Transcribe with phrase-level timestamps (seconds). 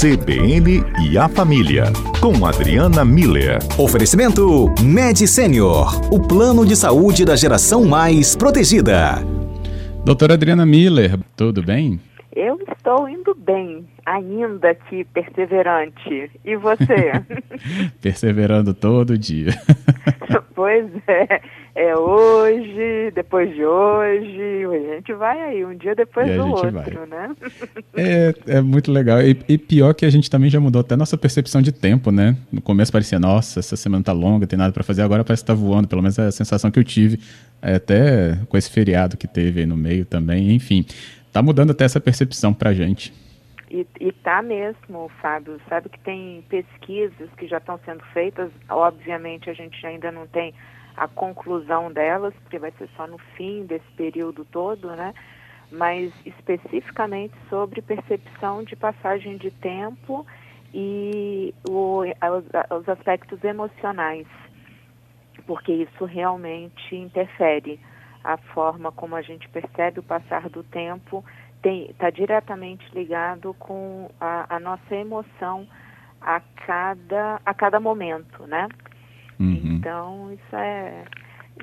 [0.00, 1.86] CBN e a Família,
[2.20, 3.58] com Adriana Miller.
[3.76, 9.20] Oferecimento Med Senior, o plano de saúde da geração mais protegida.
[10.04, 11.98] Doutora Adriana Miller, tudo bem?
[12.36, 12.56] Eu
[12.88, 16.30] estou indo bem, ainda que perseverante.
[16.42, 17.12] E você?
[18.00, 19.52] Perseverando todo dia.
[20.54, 21.40] pois é
[21.78, 27.06] é hoje, depois de hoje, a gente vai aí, um dia depois do outro, vai.
[27.06, 27.36] né?
[27.96, 29.22] É, é muito legal.
[29.22, 32.36] E, e, pior que a gente também já mudou até nossa percepção de tempo, né?
[32.50, 35.46] No começo parecia, nossa, essa semana tá longa, tem nada para fazer, agora parece que
[35.46, 37.20] tá voando, pelo menos é a sensação que eu tive,
[37.62, 40.84] é, até com esse feriado que teve aí no meio também, enfim.
[41.38, 43.14] Tá mudando até essa percepção pra gente.
[43.70, 45.60] E, e tá mesmo, Fábio.
[45.68, 50.52] Sabe que tem pesquisas que já estão sendo feitas, obviamente a gente ainda não tem
[50.96, 55.14] a conclusão delas, porque vai ser só no fim desse período todo, né?
[55.70, 60.26] Mas especificamente sobre percepção de passagem de tempo
[60.74, 64.26] e o, os, os aspectos emocionais,
[65.46, 67.78] porque isso realmente interfere.
[68.24, 71.24] A forma como a gente percebe o passar do tempo
[71.64, 75.66] está diretamente ligado com a, a nossa emoção
[76.20, 78.68] a cada, a cada momento, né?
[79.38, 79.76] Uhum.
[79.76, 81.04] Então, isso é,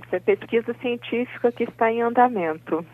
[0.03, 2.85] isso é pesquisa científica que está em andamento.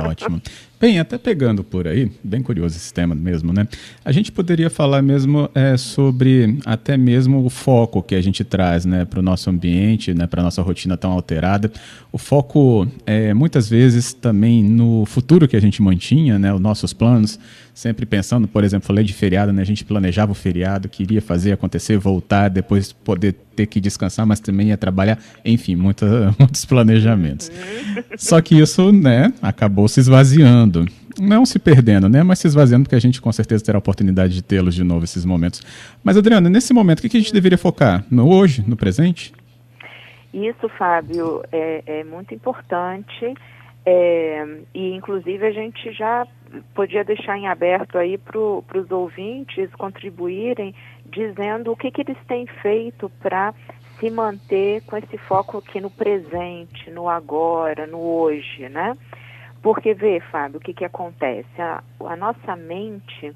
[0.00, 0.40] Ótimo.
[0.78, 3.66] Bem, até pegando por aí, bem curioso esse tema mesmo, né?
[4.04, 8.84] A gente poderia falar mesmo é, sobre até mesmo o foco que a gente traz
[8.84, 11.72] né, para o nosso ambiente, né, para a nossa rotina tão alterada.
[12.12, 16.92] O foco, é, muitas vezes, também no futuro que a gente mantinha, né, os nossos
[16.92, 17.38] planos,
[17.72, 21.52] sempre pensando, por exemplo, falei de feriado, né, a gente planejava o feriado, queria fazer
[21.52, 27.50] acontecer, voltar, depois poder ter que descansar, mas também ia trabalhar, enfim, muita, muitos planejamentos.
[28.16, 30.65] Só que isso, né, acabou se esvaziando.
[31.18, 34.34] Não se perdendo, né, mas se esvaziando, porque a gente com certeza terá a oportunidade
[34.34, 35.62] de tê-los de novo esses momentos.
[36.02, 38.04] Mas, Adriana, nesse momento, o que a gente deveria focar?
[38.10, 39.32] No hoje, no presente?
[40.32, 43.34] Isso, Fábio, é, é muito importante.
[43.88, 46.26] É, e inclusive a gente já
[46.74, 50.74] podia deixar em aberto aí para os ouvintes contribuírem
[51.04, 53.54] dizendo o que, que eles têm feito para
[53.98, 58.96] se manter com esse foco aqui no presente, no agora, no hoje, né?
[59.66, 61.60] Porque vê, Fábio, o que, que acontece?
[61.60, 63.34] A, a nossa mente,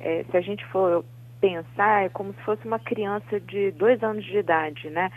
[0.00, 1.04] é, se a gente for
[1.40, 5.08] pensar, é como se fosse uma criança de dois anos de idade, né?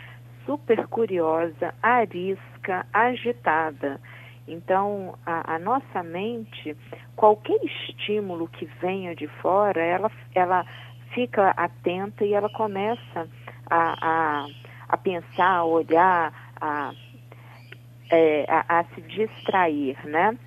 [0.46, 4.00] Super curiosa, arisca, agitada.
[4.46, 6.76] Então, a, a, nossa mente,
[7.16, 10.64] qualquer estímulo que venha de fora, ela, ela
[11.12, 13.28] fica atenta e ela começa
[13.68, 14.46] a, a,
[14.90, 16.92] a pensar, a olhar, a,
[18.12, 20.38] é, a, a, se distrair, né?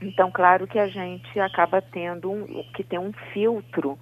[0.00, 3.98] Então, claro que a gente acaba tendo um, que ter um filtro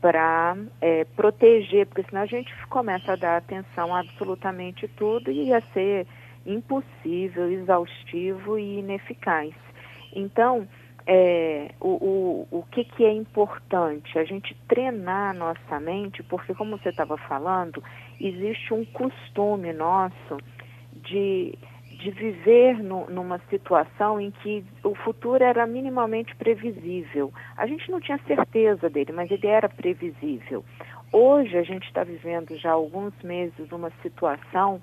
[0.00, 5.48] para é, proteger, porque senão a gente começa a dar atenção a absolutamente tudo e
[5.48, 6.06] ia ser
[6.46, 9.52] impossível, exaustivo e ineficaz.
[10.14, 10.68] Então,
[11.06, 14.18] é, o, o, o que, que é importante?
[14.18, 17.82] A gente treinar a nossa mente, porque, como você estava falando,
[18.20, 20.36] existe um costume nosso
[20.92, 21.58] de,
[21.98, 27.32] de viver no, numa situação em que o futuro era minimamente previsível.
[27.56, 30.64] A gente não tinha certeza dele, mas ele era previsível.
[31.12, 34.80] Hoje a gente está vivendo já alguns meses uma situação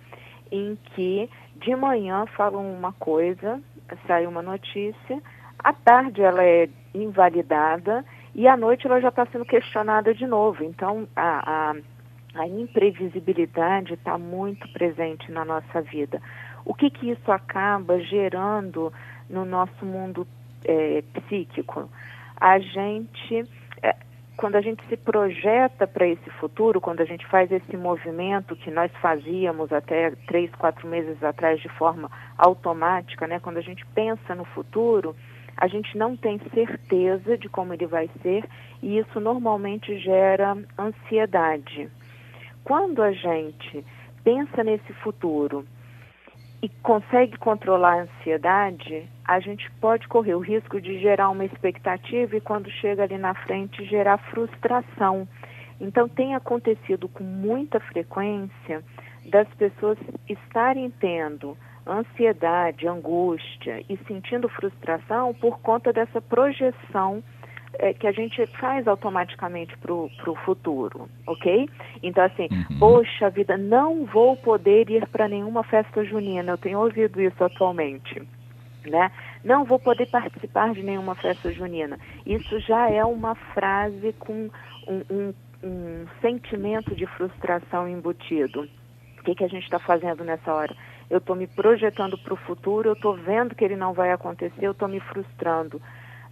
[0.52, 3.62] em que de manhã falam uma coisa,
[4.06, 5.22] sai uma notícia,
[5.60, 8.04] à tarde ela é invalidada
[8.34, 10.64] e à noite ela já está sendo questionada de novo.
[10.64, 16.22] Então a, a, a imprevisibilidade está muito presente na nossa vida.
[16.66, 18.92] O que, que isso acaba gerando
[19.30, 20.28] no nosso mundo
[20.66, 21.90] é, psíquico?
[22.36, 23.48] A gente
[24.36, 28.70] quando a gente se projeta para esse futuro, quando a gente faz esse movimento que
[28.70, 33.40] nós fazíamos até três, quatro meses atrás de forma automática, né?
[33.40, 35.16] Quando a gente pensa no futuro,
[35.56, 38.44] a gente não tem certeza de como ele vai ser
[38.84, 41.90] e isso normalmente gera ansiedade.
[42.64, 43.86] Quando a gente
[44.24, 45.66] pensa nesse futuro
[46.62, 52.36] e consegue controlar a ansiedade, a gente pode correr o risco de gerar uma expectativa
[52.36, 55.28] e quando chega ali na frente gerar frustração.
[55.80, 58.84] Então tem acontecido com muita frequência
[59.26, 59.98] das pessoas
[60.30, 61.58] estarem tendo
[61.88, 67.24] ansiedade, angústia e sentindo frustração por conta dessa projeção
[67.80, 71.70] é, que a gente faz automaticamente para o futuro, ok?
[72.02, 72.80] Então, assim, uhum.
[72.80, 76.52] poxa vida, não vou poder ir para nenhuma festa junina.
[76.52, 78.22] Eu tenho ouvido isso atualmente.
[78.86, 79.12] né?
[79.44, 82.00] Não vou poder participar de nenhuma festa junina.
[82.26, 84.50] Isso já é uma frase com
[84.88, 85.34] um, um,
[85.64, 88.68] um sentimento de frustração embutido.
[89.20, 90.76] O que, que a gente está fazendo nessa hora?
[91.10, 94.54] Eu estou me projetando para o futuro, eu estou vendo que ele não vai acontecer,
[94.66, 95.82] eu estou me frustrando.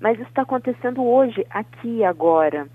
[0.04, 2.68] Mas está acontecendo hoje, aqui agora.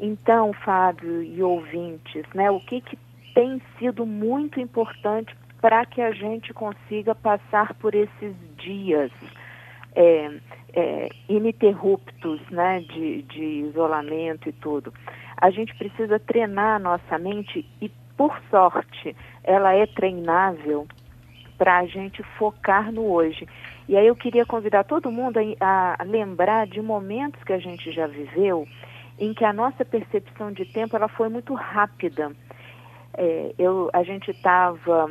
[0.00, 2.98] Então, Fábio e ouvintes, né, o que, que
[3.32, 9.12] tem sido muito importante para que a gente consiga passar por esses dias
[9.94, 10.40] é,
[10.74, 14.92] é, ininterruptos né, de, de isolamento e tudo.
[15.36, 19.14] A gente precisa treinar a nossa mente e, por sorte,
[19.44, 20.84] ela é treinável
[21.56, 23.46] para a gente focar no hoje.
[23.88, 27.92] E aí eu queria convidar todo mundo a, a, lembrar de momentos que a gente
[27.92, 28.66] já viveu
[29.18, 32.32] em que a nossa percepção de tempo ela foi muito rápida.
[33.14, 35.10] É, eu, a gente estava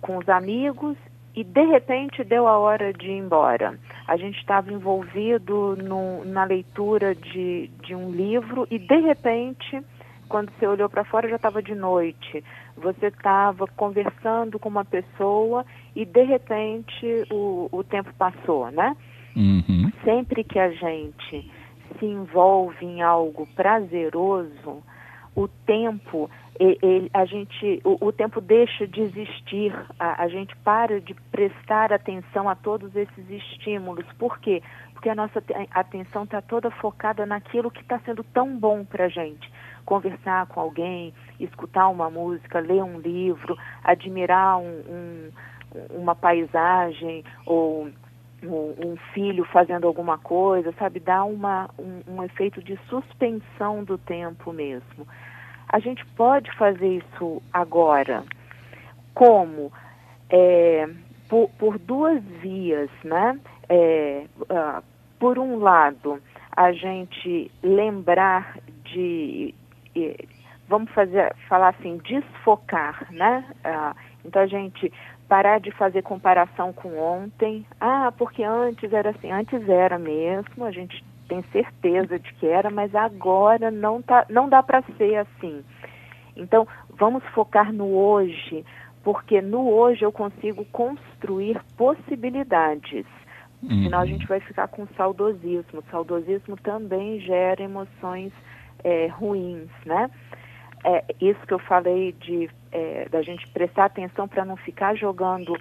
[0.00, 0.96] com os amigos
[1.34, 3.78] e de repente deu a hora de ir embora.
[4.06, 9.82] A gente estava envolvido no, na leitura de, de um livro e de repente,
[10.32, 12.42] quando você olhou para fora, já estava de noite.
[12.78, 15.62] Você estava conversando com uma pessoa
[15.94, 18.96] e de repente o, o tempo passou, né?
[19.36, 19.92] Uhum.
[20.02, 21.52] Sempre que a gente
[21.98, 24.82] se envolve em algo prazeroso,
[25.36, 30.98] o tempo ele, a gente o, o, tempo deixa de existir a, a, gente para
[30.98, 34.62] de prestar atenção a todos esses estímulos por quê
[34.92, 39.08] porque a nossa atenção está toda focada naquilo que está sendo tão bom para a
[39.08, 39.50] gente
[39.84, 45.30] conversar com alguém escutar uma música ler um livro admirar um, um,
[45.90, 47.88] uma paisagem ou
[48.44, 51.00] um, filho fazendo alguma coisa, sabe?
[51.00, 55.06] Dá uma, um, um efeito de suspensão do tempo mesmo.
[55.68, 58.24] A gente pode fazer isso agora.
[59.14, 59.72] Como?
[60.28, 60.88] É,
[61.28, 63.38] por, por, duas vias, né?
[63.68, 64.82] É, uh,
[65.18, 66.20] por um lado,
[66.54, 69.54] a gente lembrar de,
[70.68, 73.44] vamos fazer, falar assim, desfocar, né?
[73.64, 74.92] Uh, então a gente
[75.28, 77.66] parar de fazer comparação com ontem.
[77.80, 82.70] Ah, porque antes era assim, antes era mesmo, a gente tem certeza de que era,
[82.70, 85.64] mas agora não, tá, não dá para ser assim.
[86.36, 88.64] Então, vamos focar no hoje,
[89.02, 93.06] porque no hoje eu consigo construir possibilidades.
[93.62, 93.84] Uhum.
[93.84, 95.80] Senão a gente vai ficar com saudosismo.
[95.80, 98.32] O saudosismo também gera emoções
[98.84, 100.10] é, ruins, né?
[100.84, 105.56] É, isso que eu falei de é, da gente prestar atenção para não ficar jogando,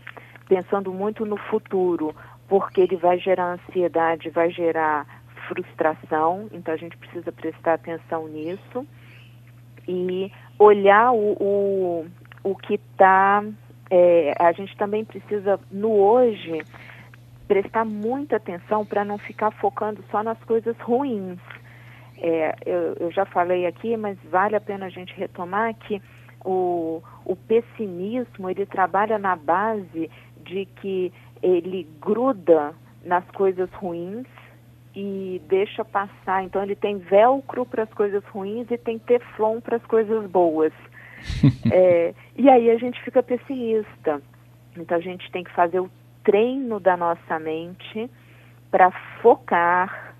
[0.47, 2.15] pensando muito no futuro,
[2.47, 5.06] porque ele vai gerar ansiedade, vai gerar
[5.47, 8.88] frustração, então a gente precisa prestar atenção nisso
[9.88, 12.06] e olhar o, o,
[12.44, 13.44] o que está.
[13.89, 16.63] É, a gente também precisa, no hoje,
[17.47, 21.38] prestar muita atenção para não ficar focando só nas coisas ruins.
[22.23, 26.00] É, eu, eu já falei aqui, mas vale a pena a gente retomar que
[26.45, 30.09] o, o pessimismo ele trabalha na base
[30.44, 34.27] de que ele gruda nas coisas ruins
[34.95, 36.44] e deixa passar.
[36.44, 40.74] Então ele tem velcro para as coisas ruins e tem teflon para as coisas boas.
[41.71, 44.21] é, e aí a gente fica pessimista.
[44.77, 45.89] Então a gente tem que fazer o
[46.24, 48.07] treino da nossa mente
[48.69, 48.91] para
[49.21, 50.13] focar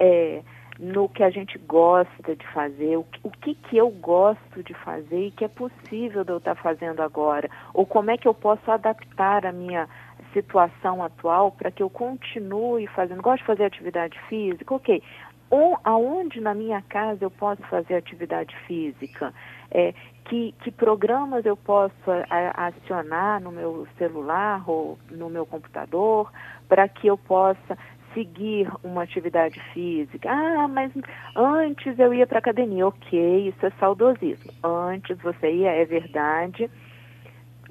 [0.00, 0.42] é,
[0.78, 5.26] no que a gente gosta de fazer, o, o que, que eu gosto de fazer
[5.26, 8.70] e que é possível de eu estar fazendo agora, ou como é que eu posso
[8.70, 9.88] adaptar a minha
[10.32, 13.22] situação atual para que eu continue fazendo.
[13.22, 14.74] Gosto de fazer atividade física?
[14.74, 15.02] Ok.
[15.48, 19.32] Ou aonde na minha casa eu posso fazer atividade física?
[19.70, 21.94] É, que, que programas eu posso
[22.28, 26.30] a, acionar no meu celular ou no meu computador
[26.68, 27.78] para que eu possa
[28.14, 30.30] seguir uma atividade física.
[30.30, 30.92] Ah, mas
[31.36, 32.86] antes eu ia para academia.
[32.86, 34.52] Ok, isso é saudosismo.
[34.62, 36.70] Antes você ia, é verdade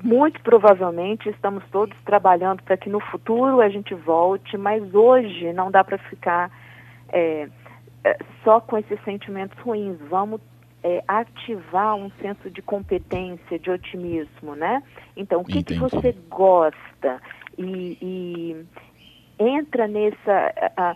[0.01, 5.71] muito provavelmente estamos todos trabalhando para que no futuro a gente volte, mas hoje não
[5.71, 6.51] dá para ficar
[7.09, 7.47] é,
[8.03, 9.97] é, só com esses sentimentos ruins.
[10.09, 10.41] Vamos
[10.83, 14.83] é, ativar um senso de competência, de otimismo, né?
[15.15, 17.21] Então, o que, que você gosta?
[17.57, 18.65] E, e
[19.39, 20.95] entra nessa.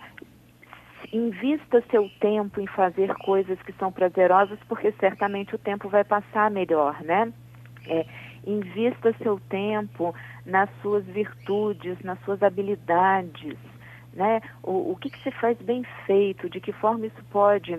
[1.12, 6.50] invista seu tempo em fazer coisas que são prazerosas, porque certamente o tempo vai passar
[6.50, 7.32] melhor, né?
[7.86, 8.04] É,
[8.48, 10.14] Invista seu tempo
[10.46, 13.58] nas suas virtudes, nas suas habilidades,
[14.14, 14.40] né?
[14.62, 17.78] O, o que, que você faz bem feito, de que forma isso pode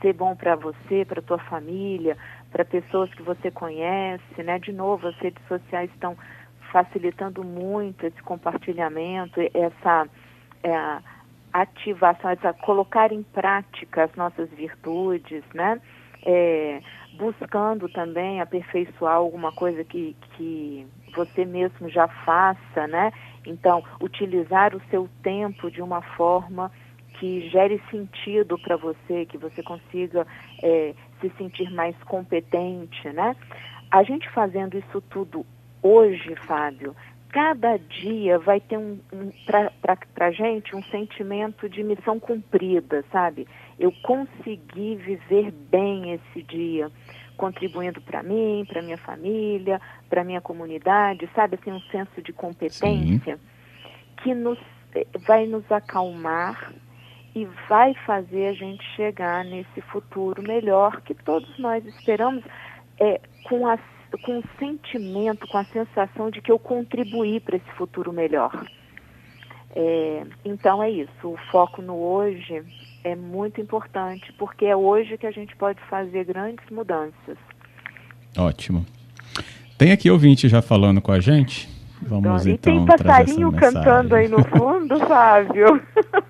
[0.00, 2.16] ser bom para você, para tua família,
[2.50, 4.58] para pessoas que você conhece, né?
[4.58, 6.16] De novo, as redes sociais estão
[6.72, 10.08] facilitando muito esse compartilhamento, essa
[10.62, 10.98] é,
[11.52, 15.80] ativação, essa colocar em prática as nossas virtudes, né?
[16.22, 16.82] É,
[17.14, 23.10] buscando também aperfeiçoar alguma coisa que, que você mesmo já faça, né?
[23.46, 26.70] Então, utilizar o seu tempo de uma forma
[27.18, 30.26] que gere sentido para você, que você consiga
[30.62, 33.34] é, se sentir mais competente, né?
[33.90, 35.44] A gente fazendo isso tudo
[35.82, 36.94] hoje, Fábio,
[37.30, 43.46] cada dia vai ter um, um para a gente um sentimento de missão cumprida, sabe?
[43.78, 46.90] Eu consegui viver bem esse dia,
[47.36, 51.58] contribuindo para mim, para minha família, para minha comunidade, sabe?
[51.60, 53.42] Assim, um senso de competência Sim.
[54.22, 54.58] que nos
[55.24, 56.72] vai nos acalmar
[57.34, 62.44] e vai fazer a gente chegar nesse futuro melhor que todos nós esperamos,
[62.98, 63.78] é, com a
[64.18, 68.66] com o sentimento, com a sensação de que eu contribuí para esse futuro melhor.
[69.74, 72.62] É, então é isso, o foco no hoje
[73.04, 77.38] é muito importante, porque é hoje que a gente pode fazer grandes mudanças.
[78.36, 78.84] Ótimo.
[79.78, 81.68] Tem aqui ouvinte já falando com a gente?
[82.02, 82.72] Vamos e então.
[82.72, 85.80] E tem passarinho cantando aí no fundo, Fábio.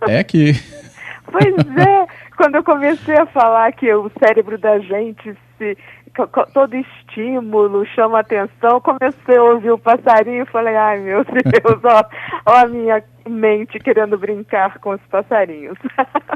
[0.06, 0.52] É aqui.
[1.30, 2.06] Pois é,
[2.37, 5.76] quando eu comecei a falar que o cérebro da gente se
[6.26, 12.04] todo estímulo chama atenção, comecei a ouvir o passarinho e falei, ai meu Deus, ó,
[12.46, 15.78] ó a minha mente querendo brincar com os passarinhos.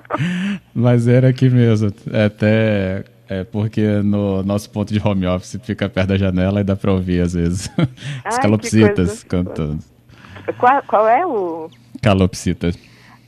[0.75, 5.89] Mas era aqui mesmo, é até é porque no nosso ponto de home office fica
[5.89, 7.71] perto da janela e dá para ouvir às vezes
[8.25, 9.79] as calopsitas cantando.
[10.59, 11.71] Qual, qual é o?
[12.03, 12.79] Calopsitas.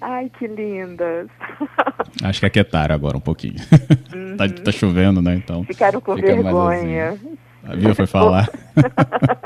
[0.00, 1.29] Ai, que lindas.
[2.23, 3.57] Acho que aquietaram agora um pouquinho.
[4.17, 4.37] Uhum.
[4.37, 5.35] tá, tá, chovendo, né?
[5.35, 5.62] Então.
[5.65, 7.11] Ficaram com vergonha.
[7.11, 7.38] Assim.
[7.62, 8.49] A Viu foi falar.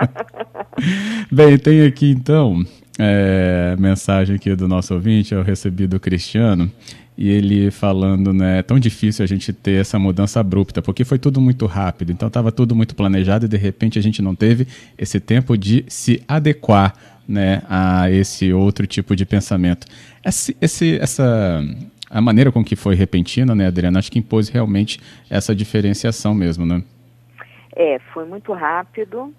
[1.32, 2.64] Bem, tem aqui então
[2.98, 6.70] é, mensagem aqui do nosso ouvinte, eu recebi do Cristiano,
[7.16, 11.18] e ele falando, né, é tão difícil a gente ter essa mudança abrupta, porque foi
[11.18, 14.66] tudo muito rápido, então estava tudo muito planejado e de repente a gente não teve
[14.98, 16.94] esse tempo de se adequar
[17.30, 19.86] né, a esse outro tipo de pensamento.
[20.24, 21.62] Esse, esse, essa
[22.10, 24.98] a maneira com que foi repentina, né, Adriana, acho que impôs realmente
[25.30, 26.82] essa diferenciação mesmo, né?
[27.76, 29.32] É, foi muito rápido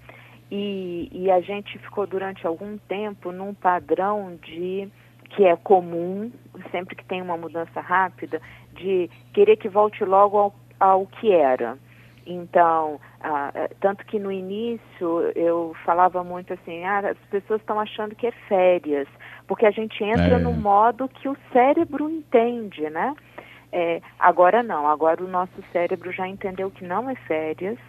[0.50, 4.88] e, e a gente ficou durante algum tempo num padrão de
[5.32, 6.32] que é comum
[6.72, 8.42] sempre que tem uma mudança rápida
[8.74, 11.78] de querer que volte logo ao, ao que era.
[12.26, 17.80] Então, ah, eh, tanto que no início eu falava muito assim, ah, as pessoas estão
[17.80, 19.08] achando que é férias,
[19.48, 20.40] porque a gente entra é.
[20.40, 23.16] no modo que o cérebro entende, né?
[23.72, 27.80] É, agora não, agora o nosso cérebro já entendeu que não é férias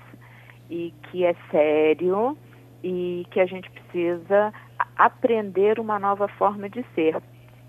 [0.70, 2.38] e que é sério
[2.82, 4.52] e que a gente precisa
[4.96, 7.20] aprender uma nova forma de ser.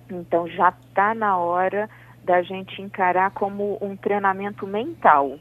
[0.10, 1.90] Então já está na hora
[2.24, 5.38] da gente encarar como um treinamento mental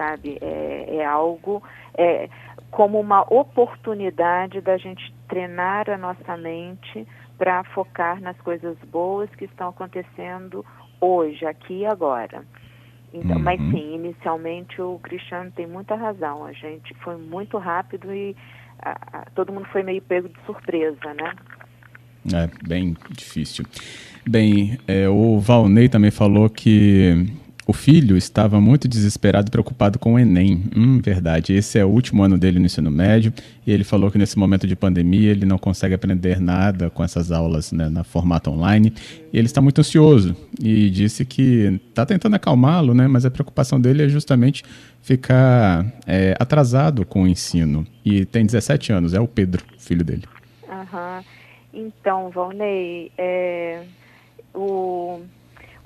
[0.00, 0.38] sabe?
[0.40, 1.62] É, é algo
[1.94, 2.30] é,
[2.70, 9.44] como uma oportunidade da gente treinar a nossa mente para focar nas coisas boas que
[9.44, 10.64] estão acontecendo
[11.00, 12.42] hoje, aqui e agora.
[13.12, 13.42] Então, uhum.
[13.42, 16.46] Mas sim, inicialmente o Cristiano tem muita razão.
[16.46, 18.34] A gente foi muito rápido e
[18.78, 21.34] a, a, todo mundo foi meio pego de surpresa, né?
[22.32, 23.64] É bem difícil.
[24.26, 27.26] Bem, é, o Valnei também falou que
[27.70, 30.64] o filho estava muito desesperado e preocupado com o Enem.
[30.76, 31.54] Hum, verdade.
[31.54, 33.32] Esse é o último ano dele no ensino médio
[33.64, 37.30] e ele falou que nesse momento de pandemia ele não consegue aprender nada com essas
[37.30, 38.92] aulas né, na formato online.
[39.32, 43.80] E ele está muito ansioso e disse que está tentando acalmá-lo, né, mas a preocupação
[43.80, 44.64] dele é justamente
[45.00, 47.86] ficar é, atrasado com o ensino.
[48.04, 50.24] E tem 17 anos, é o Pedro, filho dele.
[50.68, 51.22] Uhum.
[51.72, 53.84] Então, Valnei, é,
[54.52, 55.20] o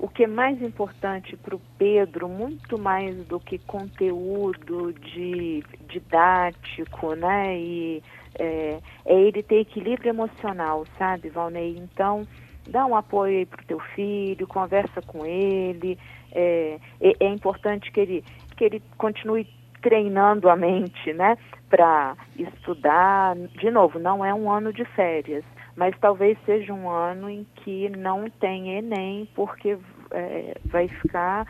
[0.05, 7.15] o que é mais importante para o Pedro, muito mais do que conteúdo de didático,
[7.15, 7.57] né?
[7.57, 8.03] E
[8.37, 11.75] é, é ele ter equilíbrio emocional, sabe, Valnei?
[11.75, 12.21] Então,
[12.67, 15.97] dá um apoio aí para o teu filho, conversa com ele.
[16.31, 18.23] É, é, é importante que ele,
[18.55, 19.47] que ele continue
[19.81, 21.35] treinando a mente, né?
[21.67, 23.35] Para estudar.
[23.35, 25.43] De novo, não é um ano de férias
[25.75, 29.77] mas talvez seja um ano em que não tem Enem, porque
[30.15, 31.45] é, vai ficar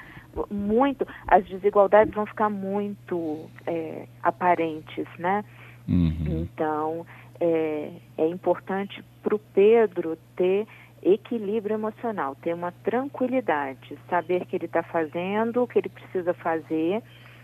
[0.50, 5.46] muito, as desigualdades vão ficar muito é, aparentes, né?
[5.88, 6.26] Uhum.
[6.28, 7.06] Então,
[7.40, 10.68] é, é importante para o Pedro ter
[11.02, 17.04] equilíbrio emocional, ter uma tranquilidade, saber que ele está fazendo o que ele precisa fazer,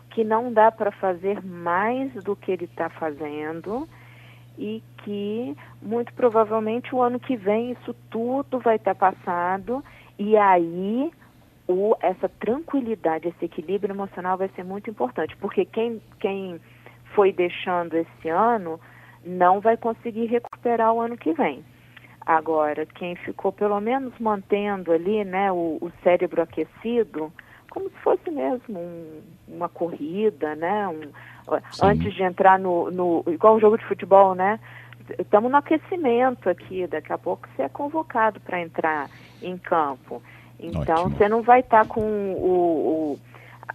[0.10, 3.88] que não dá para fazer mais do que ele está fazendo
[4.58, 9.84] e que muito provavelmente o ano que vem isso tudo vai estar passado
[10.22, 11.12] e aí
[11.68, 16.62] o, essa tranquilidade, esse equilíbrio emocional vai ser muito importante, porque quem, quem
[17.16, 18.80] foi deixando esse ano
[19.26, 21.66] não vai conseguir recuperar o ano que vem.
[22.24, 27.34] Agora, quem ficou pelo menos mantendo ali né, o, o cérebro aquecido,
[27.72, 30.88] como se fosse mesmo um, uma corrida, né?
[30.88, 31.02] Um,
[31.82, 33.24] antes de entrar no, no.
[33.26, 34.60] igual um jogo de futebol, né?
[35.20, 39.10] Estamos no aquecimento aqui, daqui a pouco você é convocado para entrar
[39.42, 40.22] em campo.
[40.60, 41.18] Então Ótimo.
[41.18, 43.20] você não vai estar tá com o, o,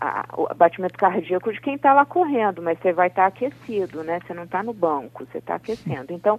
[0.01, 4.05] a, o, batimento cardíaco de quem está lá correndo, mas você vai estar tá aquecido,
[4.05, 4.21] né?
[4.21, 6.13] Você não está no banco, você está aquecendo.
[6.13, 6.39] Então,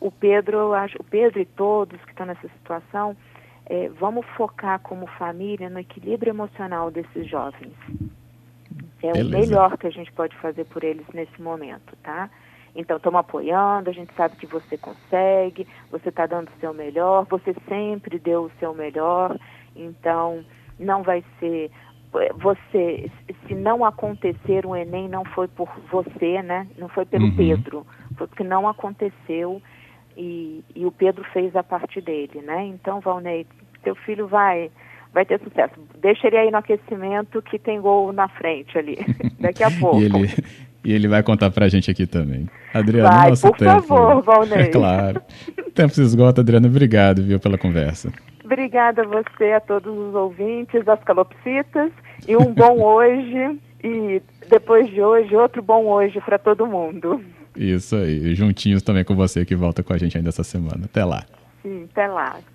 [0.00, 3.16] o Pedro, acho, o Pedro e todos que estão nessa situação,
[3.64, 7.72] é, vamos focar como família no equilíbrio emocional desses jovens.
[9.02, 9.28] É Beleza.
[9.28, 12.30] o melhor que a gente pode fazer por eles nesse momento, tá?
[12.76, 17.26] Então, estamos apoiando, a gente sabe que você consegue, você está dando o seu melhor,
[17.28, 19.36] você sempre deu o seu melhor,
[19.74, 20.44] então
[20.78, 21.70] não vai ser
[22.38, 23.10] você,
[23.46, 26.66] se não acontecer o Enem, não foi por você, né?
[26.78, 27.36] Não foi pelo uhum.
[27.36, 29.60] Pedro, foi porque não aconteceu
[30.16, 32.64] e, e o Pedro fez a parte dele, né?
[32.64, 33.46] Então, Valnei,
[33.82, 34.70] teu filho vai
[35.12, 35.74] vai ter sucesso.
[35.98, 38.98] Deixa ele aí no aquecimento que tem gol na frente ali,
[39.40, 39.98] daqui a pouco.
[39.98, 40.28] e, ele,
[40.86, 42.48] e ele vai contar pra gente aqui também.
[42.72, 43.82] Adriano, vai, nosso por tempo.
[43.82, 44.58] favor, Valnei.
[44.58, 45.20] É claro.
[45.66, 46.68] O tempo se esgota, Adriano.
[46.68, 48.12] Obrigado, viu, pela conversa.
[48.44, 51.90] Obrigada a você, a todos os ouvintes das calopsitas.
[52.28, 53.58] E um bom hoje.
[53.82, 57.20] E depois de hoje, outro bom hoje para todo mundo.
[57.56, 58.32] Isso aí.
[58.36, 60.84] Juntinhos também com você que volta com a gente ainda essa semana.
[60.84, 61.24] Até lá.
[61.62, 62.36] Sim, até lá.